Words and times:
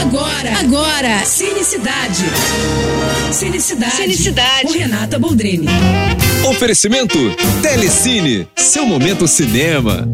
Agora, 0.00 0.58
agora, 0.58 1.24
Cinecidade. 1.26 2.24
Cinecidade. 3.30 3.96
Cinecidade. 3.96 4.62
Com 4.62 4.72
Renata 4.72 5.18
Boldrini. 5.18 5.66
Oferecimento 6.48 7.18
Telecine, 7.60 8.48
seu 8.56 8.86
momento 8.86 9.28
cinema. 9.28 10.08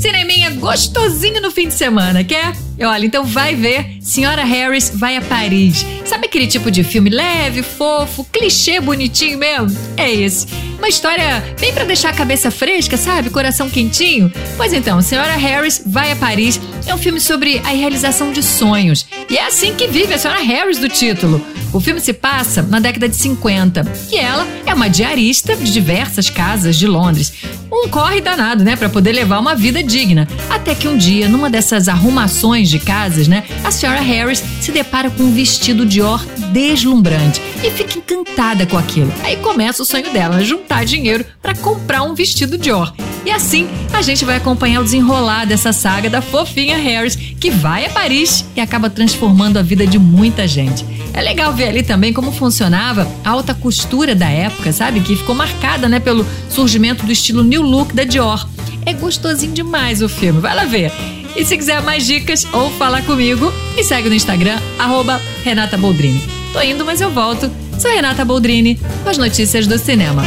Cineminha 0.00 0.50
gostosinho 0.52 1.42
no 1.42 1.50
fim 1.50 1.68
de 1.68 1.74
semana, 1.74 2.24
quer? 2.24 2.52
Olha, 2.80 3.04
então 3.04 3.24
vai 3.24 3.54
ver 3.54 3.98
Senhora 4.00 4.44
Harris 4.44 4.90
vai 4.94 5.16
a 5.16 5.20
Paris. 5.20 5.84
Sabe 6.06 6.26
aquele 6.26 6.46
tipo 6.46 6.70
de 6.70 6.82
filme 6.82 7.10
leve, 7.10 7.62
fofo, 7.62 8.24
clichê 8.32 8.80
bonitinho 8.80 9.38
mesmo? 9.38 9.76
É 9.96 10.10
esse. 10.10 10.46
Uma 10.78 10.88
história 10.88 11.44
bem 11.60 11.74
para 11.74 11.84
deixar 11.84 12.10
a 12.10 12.12
cabeça 12.12 12.50
fresca, 12.50 12.96
sabe? 12.96 13.30
Coração 13.30 13.68
quentinho. 13.68 14.32
Pois 14.56 14.72
então, 14.72 15.02
Senhora 15.02 15.34
Harris 15.36 15.82
vai 15.84 16.12
a 16.12 16.16
Paris 16.16 16.60
é 16.86 16.94
um 16.94 16.98
filme 16.98 17.20
sobre 17.20 17.58
a 17.58 17.70
realização 17.70 18.32
de 18.32 18.42
sonhos. 18.42 19.06
E 19.28 19.36
é 19.36 19.44
assim 19.44 19.74
que 19.74 19.88
vive 19.88 20.14
a 20.14 20.18
Senhora 20.18 20.40
Harris 20.40 20.78
do 20.78 20.88
título. 20.88 21.44
O 21.72 21.80
filme 21.80 22.00
se 22.00 22.14
passa 22.14 22.62
na 22.62 22.80
década 22.80 23.08
de 23.08 23.16
50 23.16 23.84
e 24.10 24.16
ela 24.16 24.46
é 24.64 24.72
uma 24.72 24.88
diarista 24.88 25.54
de 25.54 25.70
diversas 25.70 26.30
casas 26.30 26.76
de 26.76 26.86
Londres. 26.86 27.32
Um 27.70 27.88
corre 27.88 28.20
danado, 28.22 28.64
né, 28.64 28.74
para 28.74 28.88
poder 28.88 29.12
levar 29.12 29.38
uma 29.38 29.54
vida 29.54 29.82
digna. 29.82 30.26
Até 30.48 30.74
que 30.74 30.88
um 30.88 30.96
dia, 30.96 31.28
numa 31.28 31.50
dessas 31.50 31.86
arrumações 31.86 32.70
de 32.70 32.78
casas, 32.78 33.28
né, 33.28 33.44
a 33.62 33.70
senhora 33.70 34.00
Harris 34.00 34.42
se 34.60 34.72
depara 34.72 35.10
com 35.10 35.24
um 35.24 35.32
vestido 35.32 35.84
Dior 35.84 36.24
deslumbrante 36.52 37.42
e 37.62 37.70
fica 37.70 37.98
encantada 37.98 38.64
com 38.64 38.78
aquilo. 38.78 39.12
Aí 39.22 39.36
começa 39.36 39.82
o 39.82 39.86
sonho 39.86 40.10
dela, 40.10 40.42
juntar 40.42 40.84
dinheiro 40.84 41.24
para 41.42 41.54
comprar 41.54 42.02
um 42.02 42.14
vestido 42.14 42.56
Dior. 42.56 42.94
E 43.26 43.30
assim 43.30 43.68
a 43.92 44.00
gente 44.00 44.24
vai 44.24 44.36
acompanhar 44.36 44.80
o 44.80 44.84
desenrolar 44.84 45.44
dessa 45.44 45.72
saga 45.72 46.08
da 46.08 46.22
fofinha 46.22 46.78
Harris, 46.78 47.14
que 47.14 47.50
vai 47.50 47.84
a 47.84 47.90
Paris 47.90 48.44
e 48.56 48.60
acaba 48.60 48.88
transformando 48.88 49.58
a 49.58 49.62
vida 49.62 49.86
de 49.86 49.98
muita 49.98 50.48
gente. 50.48 50.84
É 51.12 51.20
legal 51.20 51.52
ver 51.58 51.70
ali 51.70 51.82
também 51.82 52.12
como 52.12 52.30
funcionava 52.30 53.10
a 53.24 53.30
alta 53.30 53.52
costura 53.52 54.14
da 54.14 54.30
época, 54.30 54.72
sabe? 54.72 55.00
Que 55.00 55.16
ficou 55.16 55.34
marcada, 55.34 55.88
né, 55.88 55.98
pelo 55.98 56.24
surgimento 56.48 57.04
do 57.04 57.10
estilo 57.10 57.42
New 57.42 57.62
Look 57.62 57.92
da 57.92 58.04
Dior. 58.04 58.48
É 58.86 58.92
gostosinho 58.92 59.52
demais 59.52 60.00
o 60.00 60.08
filme, 60.08 60.40
vai 60.40 60.54
lá 60.54 60.64
ver. 60.64 60.92
E 61.34 61.44
se 61.44 61.56
quiser 61.56 61.82
mais 61.82 62.06
dicas 62.06 62.46
ou 62.52 62.70
falar 62.70 63.02
comigo, 63.02 63.52
me 63.74 63.82
segue 63.82 64.08
no 64.08 64.14
Instagram, 64.14 64.56
arroba 64.78 65.20
Renata 65.42 65.76
Boldrini. 65.76 66.22
Tô 66.52 66.60
indo, 66.62 66.84
mas 66.84 67.00
eu 67.00 67.10
volto. 67.10 67.50
Sou 67.76 67.90
Renata 67.90 68.24
Boldrini 68.24 68.78
com 69.02 69.10
as 69.10 69.18
notícias 69.18 69.66
do 69.66 69.76
cinema. 69.78 70.22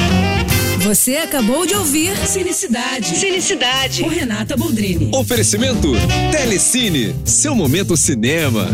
Você 0.81 1.15
acabou 1.15 1.65
de 1.65 1.75
ouvir 1.75 2.13
Cinecidade. 2.27 3.17
Cinecidade. 3.17 4.03
Com 4.03 4.09
Renata 4.09 4.57
Boldrini. 4.57 5.11
Oferecimento 5.13 5.93
Telecine, 6.29 7.15
seu 7.23 7.55
momento 7.55 7.95
cinema. 7.95 8.67